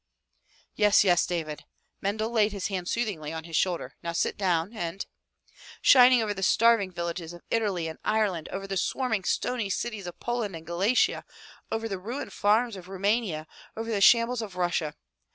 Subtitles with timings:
[0.73, 1.63] "Yes, yes, David."
[2.01, 3.93] Mendel laid his hand soothingly on his shoulder.
[4.01, 5.05] "Now sit down and
[5.83, 10.19] —""Shining over the starving villages of Italy and Ireland, over the swarming stony cities of
[10.19, 11.23] Poland and Galicia,
[11.71, 13.45] over the ruined farms of Roumania,
[13.77, 14.95] over the shambles of Russia.